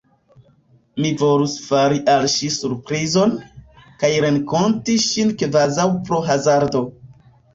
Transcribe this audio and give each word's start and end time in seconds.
Mi 1.03 1.09
volus 1.21 1.51
fari 1.65 1.99
al 2.13 2.23
ŝi 2.35 2.47
surprizon, 2.55 3.35
kaj 4.03 4.11
renkonti 4.25 4.95
ŝin 5.09 5.35
kvazaŭ 5.43 5.87
pro 6.09 6.23
hazardo. 6.31 6.83